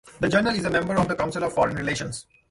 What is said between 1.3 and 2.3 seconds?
on Foreign Relations.